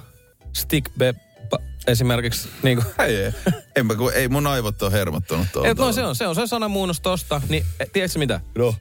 [0.52, 2.48] Stick Beppa, esimerkiksi.
[2.62, 2.94] Niin kuin.
[3.06, 3.32] Ei, ei.
[3.76, 5.74] Enpä, kun ei mun aivot ole hermottunut tuolta.
[5.74, 7.42] No se on, se on se sanamuunnos tosta.
[7.48, 8.40] Niin, tiedätkö mitä?
[8.58, 8.74] No.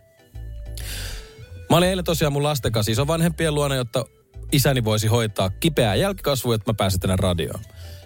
[1.70, 4.06] Mä olin eilen tosiaan mun lasten kanssa isovanhempien luona, jotta
[4.52, 7.62] isäni voisi hoitaa kipeää jälkikasvua, että mä pääsen tänne radioon.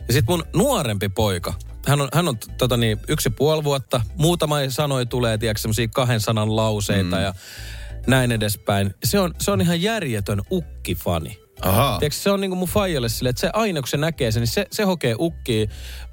[0.08, 1.54] Ja sitten mun nuorempi poika,
[1.86, 6.20] hän on, hän on tota niin, yksi puoli vuotta, muutama sanoi tulee, tiedätkö, semmosia kahden
[6.20, 7.22] sanan lauseita mm.
[7.22, 7.34] ja
[8.08, 8.96] näin edespäin.
[9.04, 11.40] Se on, se on ihan järjetön ukkifani.
[11.62, 12.00] Aha.
[12.00, 14.42] Tiedätkö, se on niin kuin mun faijalle sille, että se aina kun se näkee sen,
[14.42, 15.70] niin se, se hokee ukkiin.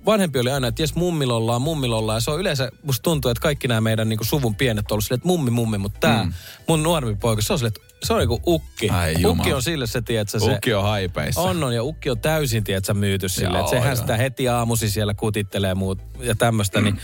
[0.07, 2.17] Vanhempi oli aina, että jes mummilollaan, mummilollaan.
[2.17, 4.95] Ja se on yleensä, musta tuntuu, että kaikki nämä meidän niin kuin suvun pienet on
[4.95, 5.79] ollut silleen, että mummi, mummi.
[5.79, 6.33] Mutta tämä mm.
[6.69, 8.89] mun nuorempi poika, se on silleen, että se on niinku ukki.
[8.89, 10.53] Ai ukki on sille se, tiedätkö, se...
[10.53, 11.41] Ukki on haipeissa.
[11.41, 13.59] On, on, ja ukki on täysin, tiedätkö, myyty sille.
[13.59, 16.81] Että sehän sitä heti aamusi siellä kutittelee muut ja tämmöistä.
[16.81, 16.85] Mm.
[16.85, 16.99] Niin.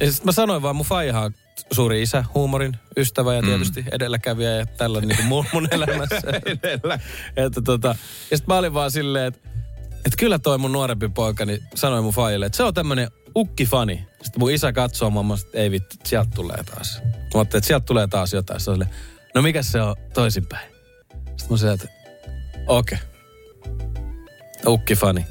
[0.00, 1.30] Ja sit mä sanoin vaan, mun faiha
[1.72, 3.88] suuri isä, huumorin ystävä ja tietysti mm.
[3.92, 6.22] edelläkävijä ja tällainen niin kuin mun, mun elämässä.
[6.62, 6.98] Edellä.
[7.36, 7.88] että tota,
[8.30, 9.48] ja sitten mä olin vaan silleen, että,
[9.96, 14.06] että kyllä toi mun nuorempi poikani sanoi mun faijille, että se on tämmönen ukkifani.
[14.22, 17.00] Sitten mun isä katsoo mamma, että ei vittu, sieltä tulee taas.
[17.02, 18.60] Mä ajattelin, että sieltä tulee taas jotain.
[18.60, 18.94] Se on silleen,
[19.34, 20.72] no mikä se on toisinpäin?
[21.12, 21.88] Sitten mä sanoin, että
[22.66, 22.98] okei.
[22.98, 23.14] Okay.
[24.66, 25.26] Ukkifani.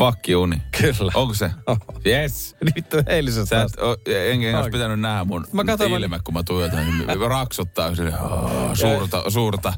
[0.00, 0.62] Fuck uni.
[0.80, 1.12] Kyllä.
[1.14, 1.50] Onko se?
[2.06, 2.56] Yes.
[2.74, 6.42] Vittu eilisen Sä et, o, enkä olisi pitänyt nähdä mun Mä katson, ilme, kun mä
[6.42, 6.86] tuijotan.
[6.86, 9.72] Niin raksuttaa sille, oh, suurta, suurta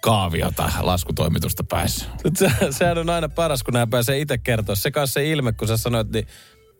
[0.00, 2.06] kaaviota laskutoimitusta päässä.
[2.36, 4.74] Se, sehän on aina paras, kun nämä pääsee itse kertoa.
[4.74, 6.26] Se kanssa se ilme, kun sä sanoit, niin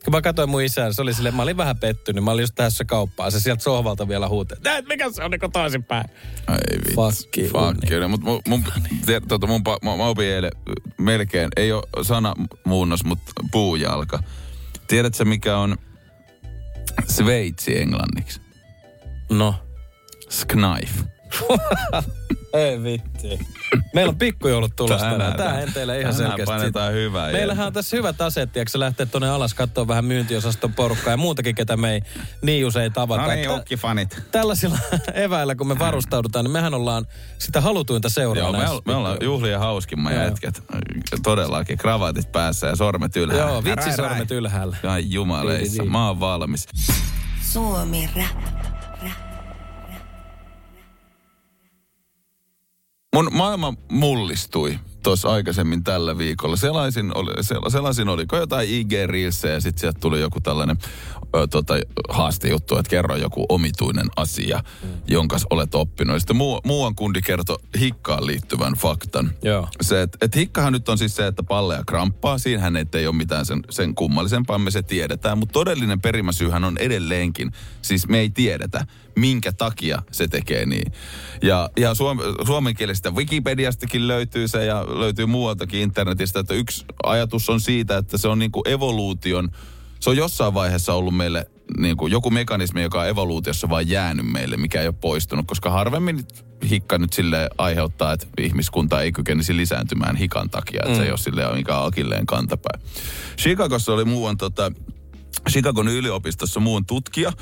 [0.05, 2.25] kun mä katsoin mun isää, se oli silleen, mä olin vähän pettynyt.
[2.25, 3.31] Mä olin just tässä kauppaa.
[3.31, 4.59] Se sieltä sohvalta vielä huutaa.
[4.65, 6.05] Näet, mikä se on niin toisinpäin?
[6.47, 6.95] Ai vittu.
[6.95, 7.49] Fuck you.
[7.49, 8.09] Fuck you.
[8.09, 8.65] Mutta mun, mun,
[9.07, 10.51] te, tota, mun, mä, mä opin eilen
[10.99, 14.23] melkein, ei ole sana muunnos, mutta puujalka.
[14.87, 15.77] Tiedätkö mikä on
[17.09, 18.41] Sveitsi englanniksi?
[19.31, 19.55] No.
[20.29, 21.14] Sknaif.
[22.55, 23.39] Ei vitti.
[23.95, 25.37] Meillä on pikkujoulut tulossa tänään.
[25.37, 26.53] Tää en teille ihan tänään selkeästi.
[26.55, 27.33] painetaan hyvää.
[27.33, 31.55] Meillähän on tässä hyvät aseet, tiedätkö, lähteä tuonne alas katsoa vähän myyntiosaston porukkaa ja muutakin,
[31.55, 32.01] ketä me ei
[32.43, 33.23] niin usein tavata.
[33.23, 34.23] No niin, Että ukkifanit.
[34.33, 34.79] Tällaisilla
[35.15, 37.07] eväillä, kun me varustaudutaan, niin mehän ollaan
[37.39, 40.25] sitä halutuinta seuraa Joo, me, ol- me ollaan juhlien hauskimman Joo.
[40.25, 40.63] jätkät.
[41.23, 43.51] Todellakin, kravatit päässä ja sormet ylhäällä.
[43.53, 44.77] Joo, vitsisormet ylhäällä.
[44.89, 46.67] Ai jumaleissa, mä oon valmis.
[47.43, 48.74] Suomi rap.
[53.15, 56.57] Mun maailma mullistui tuossa aikaisemmin tällä viikolla.
[56.57, 60.79] Selaisin, oli, sel- selaisin oliko jotain IG-reelsejä ja sitten sieltä tuli joku tällainen
[61.37, 61.75] ö, tota,
[62.09, 64.89] haastejuttu, että kerro joku omituinen asia, mm.
[65.07, 66.15] jonka olet oppinut.
[66.15, 69.31] Ja sitten muu, muuan kundi kertoi hikkaan liittyvän faktan.
[69.43, 69.69] Joo.
[69.81, 72.39] Se, että et hikkahan nyt on siis se, että palleja kramppaa.
[72.39, 75.39] Siinähän ei ei ole mitään sen, sen kummallisempaa, me se tiedetään.
[75.39, 78.87] Mutta todellinen perimäsyyhän on edelleenkin, siis me ei tiedetä,
[79.17, 80.93] minkä takia se tekee niin.
[81.43, 87.61] Ja, ja suom, suomenkielisestä Wikipediastakin löytyy se ja löytyy muualtakin internetistä, että yksi ajatus on
[87.61, 89.51] siitä, että se on niin kuin evoluution,
[90.01, 91.47] se on jossain vaiheessa ollut meille
[91.79, 95.71] niin kuin joku mekanismi, joka on evoluutiossa vaan jäänyt meille, mikä ei ole poistunut, koska
[95.71, 96.27] harvemmin
[96.71, 100.97] hikka nyt sille aiheuttaa, että ihmiskunta ei kykenisi lisääntymään hikan takia, että mm.
[100.97, 102.83] se ei ole silleen mikään akilleen kantapäin.
[103.39, 104.73] Chicagossa oli muuan tota,
[105.51, 107.33] Chicagon yliopistossa muun tutkija,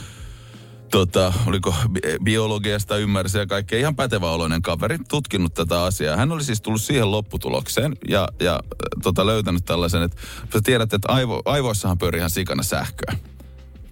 [0.92, 6.16] tota, oliko bi- biologiasta ymmärsi ja kaikkea, ihan pätevä oloinen kaveri, tutkinut tätä asiaa.
[6.16, 8.60] Hän oli siis tullut siihen lopputulokseen ja, ja
[9.02, 10.16] tota, löytänyt tällaisen, että
[10.52, 13.16] sä tiedät, että aivo, aivoissahan pyörii ihan sikana sähköä.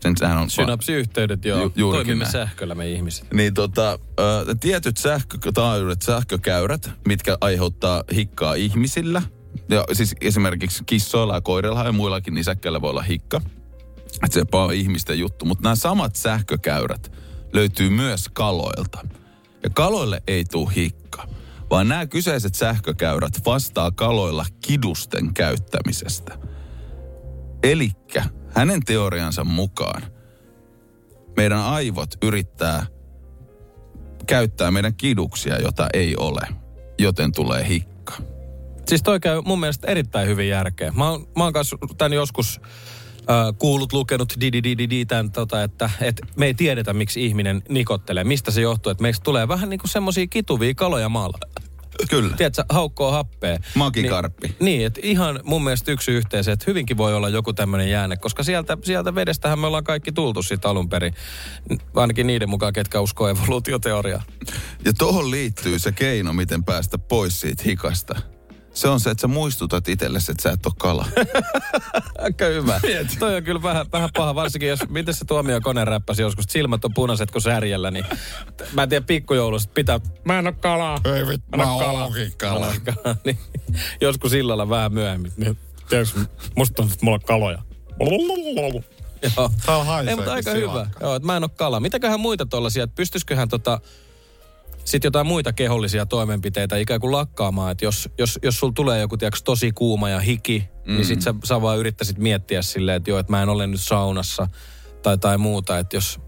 [0.00, 1.70] Sen, sehän on Synapsiyhteydet, joo.
[1.76, 2.32] Ju- Toimimme näin.
[2.32, 3.32] sähköllä me ihmiset.
[3.34, 9.22] niin tota, ö, tietyt sähkötaajuudet, sähkökäyrät, mitkä aiheuttaa hikkaa ihmisillä,
[9.68, 13.40] ja siis esimerkiksi kissoilla ja koirilla ja muillakin nisäkkäillä voi olla hikka.
[14.14, 15.44] Että se on ihmisten juttu.
[15.44, 17.12] Mutta nämä samat sähkökäyrät
[17.52, 19.06] löytyy myös kaloilta.
[19.62, 21.28] Ja kaloille ei tule hikka,
[21.70, 26.38] vaan nämä kyseiset sähkökäyrät vastaa kaloilla kidusten käyttämisestä.
[27.62, 30.02] Elikkä hänen teoriansa mukaan
[31.36, 32.86] meidän aivot yrittää
[34.26, 36.40] käyttää meidän kiduksia, jota ei ole,
[36.98, 38.14] joten tulee hikka.
[38.88, 40.92] Siis toi käy mun mielestä erittäin hyvin järkeä.
[40.92, 42.60] Mä oon, mä oon kanssa tän joskus
[43.30, 46.92] äh, kuullut, lukenut di di di di di tämän, tota, että, että me ei tiedetä,
[46.92, 48.24] miksi ihminen nikottelee.
[48.24, 51.38] Mistä se johtuu, että meistä tulee vähän niin kuin semmosia kituvia kaloja maalla.
[52.10, 52.36] Kyllä.
[52.36, 53.58] Tiedätkö, haukkoo happea.
[53.74, 54.48] Makikarppi.
[54.48, 58.16] Niin, niin että ihan mun mielestä yksi yhteys, että hyvinkin voi olla joku tämmöinen jäänne,
[58.16, 61.14] koska sieltä, sieltä vedestähän me ollaan kaikki tultu siitä alun perin.
[61.94, 64.22] Ainakin niiden mukaan, ketkä uskoo evoluutioteoriaa.
[64.84, 68.20] Ja tuohon liittyy se keino, miten päästä pois siitä hikasta.
[68.74, 71.06] Se on se, että sä muistutat itsellesi, että sä et ole kala.
[72.24, 72.80] Aika hyvä.
[73.18, 76.52] Toi on kyllä vähän, vähän paha, varsinkin jos, miten se tuomio kone räppäsi joskus, että
[76.52, 78.04] silmät on punaiset kuin särjellä, niin
[78.72, 81.00] mä en tiedä pikkujoulusta pitää, mä en oo kalaa.
[81.04, 82.74] Ei vittu, mä oonkin kala.
[83.24, 83.38] niin,
[84.00, 86.20] joskus illalla vähän myöhemmin, niin tiedätkö,
[86.56, 87.62] musta tuntuu, että mulla on kaloja.
[89.36, 89.50] Joo.
[89.66, 90.86] Täällä haisee Ei, mutta aika hyvä.
[91.00, 91.80] Joo, että mä en oo kala.
[91.80, 93.80] Mitäköhän muita tollasia, että pystyisiköhän tota,
[94.90, 97.72] sitten jotain muita kehollisia toimenpiteitä ikään kuin lakkaamaan.
[97.72, 100.92] Että jos, jos, jos sulla tulee joku tiiäks, tosi kuuma ja hiki, mm.
[100.94, 103.80] niin sit sä, sä vaan yrittäisit miettiä silleen, että joo, että mä en ole nyt
[103.80, 104.48] saunassa
[105.02, 105.78] tai, tai muuta.
[105.78, 106.20] Että jos,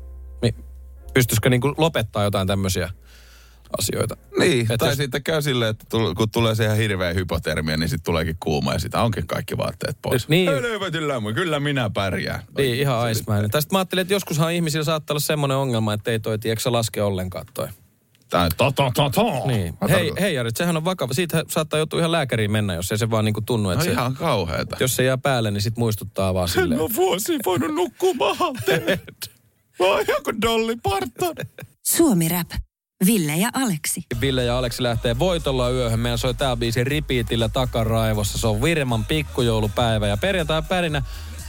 [0.42, 0.54] niin,
[1.14, 2.90] pystyisikö niin kuin lopettaa jotain tämmöisiä
[3.78, 4.16] asioita.
[4.38, 7.76] Niin, Et tai jos- sitten käy silleen, että tul- kun tulee se ihan hirveä hypotermia,
[7.76, 10.28] niin sitten tuleekin kuuma ja sitä onkin kaikki vaatteet pois.
[10.28, 10.50] Niin.
[11.08, 12.42] Lämmö, kyllä minä pärjään.
[12.58, 13.50] Niin, ihan aismäinen.
[13.50, 17.02] Tästä mä ajattelin, että joskushan ihmisillä saattaa olla semmoinen ongelma, että ei toi, tiedätkö, laske
[17.02, 17.68] ollenkaan toi.
[18.32, 19.46] Tää, to, to, to, to.
[19.46, 19.74] Niin.
[19.80, 21.14] Mä Hei, hei Jari, sehän on vakava.
[21.14, 23.90] Siitä saattaa joutua ihan lääkäriin mennä, jos ei se vaan niinku tunnu, No että se,
[23.90, 24.76] ihan kauheeta.
[24.80, 26.72] jos se jää päälle, niin sit muistuttaa vaan silleen.
[26.72, 29.00] En ole vuosi voinut nukkua mahalteen.
[29.78, 31.34] Vai joku Dolly Parton.
[31.86, 32.50] Suomi Rap.
[33.06, 34.02] Ville ja Aleksi.
[34.20, 36.00] Ville ja Aleksi lähtee voitolla yöhön.
[36.00, 38.38] Meillä soi tää biisi ripiitillä takaraivossa.
[38.38, 41.02] Se on Virman pikkujoulupäivä ja perjantai pärinä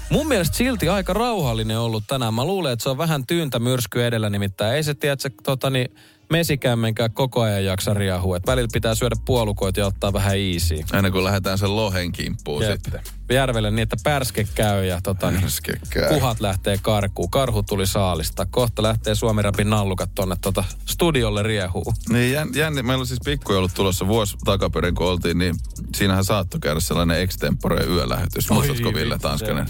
[0.09, 2.33] Mun mielestä silti aika rauhallinen ollut tänään.
[2.33, 4.75] Mä luulen, että se on vähän tyyntä myrsky edellä nimittäin.
[4.75, 5.95] Ei se, tiedä, että se tota, niin,
[6.37, 8.37] mesikämmenkään koko ajan jaksa riahua.
[8.37, 10.75] Et välillä pitää syödä puolukoita ja ottaa vähän easy.
[10.91, 12.71] Aina kun lähdetään sen lohen kimppuun Jep.
[12.71, 13.01] sitten.
[13.31, 16.09] Järvelle niin, että pärske käy ja tota, niin, Pärske käy.
[16.09, 17.31] kuhat lähtee karkuun.
[17.31, 18.45] Karhu tuli saalista.
[18.45, 21.93] Kohta lähtee Suomirapin nallukat tonne tota, studiolle riehuu.
[22.09, 25.55] Niin jän, jänni, meillä on siis pikkujoulut tulossa vuosi takaperin, kun oltiin, niin
[25.95, 28.49] siinähän saattoi käydä sellainen extempore yölähetys.
[28.49, 29.67] Muistatko Ville Tanskanen?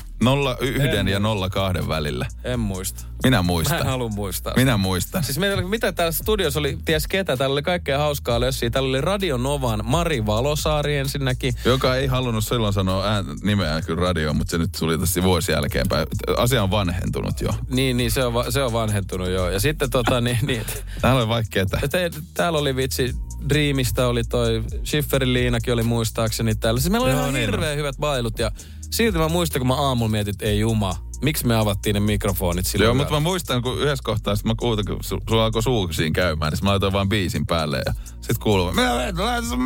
[0.61, 2.25] 01 ja 02 välillä.
[2.43, 3.05] En muista.
[3.23, 3.85] Minä Mä en muistan.
[3.85, 4.53] halua muistaa.
[4.55, 5.23] Minä muistan.
[5.23, 6.11] Siis meillä mitä täällä
[6.53, 8.69] studiossa oli, ties ketä, täällä oli kaikkea hauskaa lössiä.
[8.69, 11.53] Täällä oli Radio Novan Mari Valosaari ensinnäkin.
[11.65, 15.51] Joka ei halunnut silloin sanoa ään, nimeä kyllä radioon, mutta se nyt tuli tässä vuosi
[15.51, 16.07] jälkeenpäin.
[16.37, 17.49] Asia on vanhentunut jo.
[17.69, 19.49] Niin, niin se on, se on vanhentunut joo.
[19.49, 20.65] Ja sitten tota niin, niin
[21.01, 21.87] Täällä oli vaikka ketä.
[21.87, 23.15] te, täällä oli vitsi,
[23.49, 26.79] Dreamista oli toi, Schifferin Liinakin oli muistaakseni täällä.
[26.79, 27.51] Siis meillä oli Joo, ihan niin on.
[27.53, 28.51] hirveän hyvät bailut ja
[28.93, 32.65] silti mä muistan, kun mä aamulla mietin, että ei juma, miksi me avattiin ne mikrofonit
[32.65, 32.85] silloin?
[32.87, 35.93] Joo, mutta mä muistan, kun yhdessä kohtaa sit mä kuulin, kun su- sulla alkoi suu
[35.93, 39.59] siinä käymään, niin sit mä laitoin vaan biisin päälle ja sit kuuluu, minä laita sun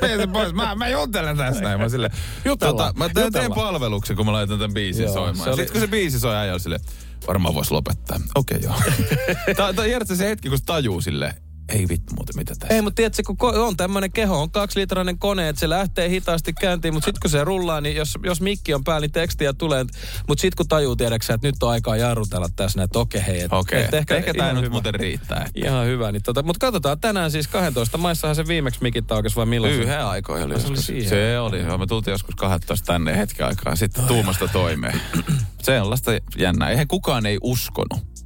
[0.00, 1.80] biisin pois, mä, mä juttelen tässä näin.
[1.80, 2.10] Mä sille,
[2.44, 5.48] Jutellaan, tota, mä teen, teen palveluksen, kun mä laitan tämän biisin Joo, soimaan.
[5.48, 6.80] oli- Sitten kun se biisi soi äijä oli sille,
[7.28, 8.20] varmaan vois lopettaa.
[8.34, 8.74] Okei, okay, joo.
[9.56, 11.34] Tää tää tiedätkö se hetki, kun se tajuu sille,
[11.68, 12.74] ei vittu muuten, mitä tässä.
[12.74, 16.94] Ei, mutta tiedätkö, kun on tämmöinen keho, on kaksilitrainen kone, että se lähtee hitaasti käyntiin,
[16.94, 19.84] mutta sitten kun se rullaa, niin jos, jos mikki on päällä, niin tekstiä tulee.
[20.28, 23.40] Mutta sitten kun tajuu, tiedäksä, että nyt on aikaa jarrutella tässä, että okei, hei.
[23.40, 24.72] et- Okei, et ehkä, ehkä tämä nyt hyvä.
[24.72, 25.48] muuten riittää.
[25.64, 26.12] Ihan hyvä.
[26.12, 29.72] Niin tota, mutta katsotaan tänään siis 12 maissahan se viimeksi mikit aukesi vai milloin?
[29.74, 31.08] Yhden aikoihin oli se oli siihen.
[31.08, 31.78] Se oli, joo.
[31.78, 35.00] Me tultiin joskus 12 tänne hetken aikaa, sitten tuumasta toimeen.
[35.62, 36.70] Sellaista jännää.
[36.70, 38.17] Eihän kukaan ei uskonut.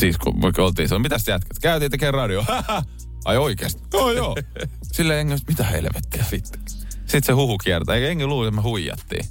[0.00, 1.58] Siis kun oltiin, se on, mitäs te jätkät?
[1.58, 2.44] Käytiin tekemään radio.
[3.24, 3.82] Ai oikeesti?
[3.92, 4.36] Joo, joo.
[4.92, 6.58] Silleen jengi, olisi, mitä helvettiä vittu.
[6.96, 7.94] Sitten se huhu kiertää.
[7.94, 9.24] Eikä jengi luuli, että me huijattiin.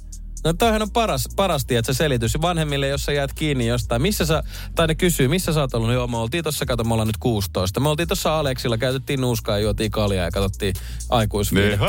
[0.44, 4.02] No toihan on paras, paras tiedät, se selitys vanhemmille, jos sä jäät kiinni jostain.
[4.02, 4.42] Missä sä,
[4.74, 5.88] tai ne kysyy, missä sä oot ollut?
[5.88, 7.80] No Joo, me oltiin tossa, kato, me ollaan nyt 16.
[7.80, 10.74] Me oltiin tossa Aleksilla, käytettiin nuuskaa ja juotiin kaljaa ja katsottiin
[11.10, 11.84] aikuisvideoita.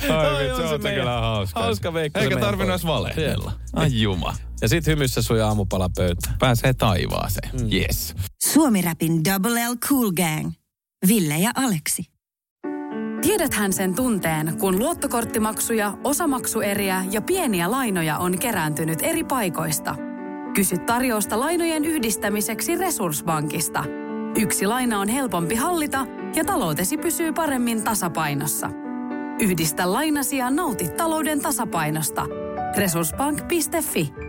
[0.00, 0.12] Niin.
[0.16, 1.60] Ai on se on meidän kyllä hauska.
[1.60, 3.52] hauska Veikko, se Eikä tarvinnut edes valehdella.
[3.72, 4.36] Ai juma.
[4.60, 6.38] Ja sit hymyssä sui aamupala pöytään.
[6.38, 7.50] Pääsee taivaaseen.
[7.60, 7.68] Mm.
[7.72, 8.14] Yes.
[8.44, 10.52] Suomi Rapin Double L Cool Gang.
[11.08, 12.04] Ville ja Aleksi.
[13.22, 19.94] Tiedäthän sen tunteen, kun luottokorttimaksuja, osamaksueriä ja pieniä lainoja on kerääntynyt eri paikoista.
[20.54, 23.84] Kysy tarjousta lainojen yhdistämiseksi Resurssbankista.
[24.38, 28.70] Yksi laina on helpompi hallita ja taloutesi pysyy paremmin tasapainossa.
[29.40, 32.26] Yhdistä lainasi ja nauti talouden tasapainosta.
[32.76, 34.23] Resurssbank.fi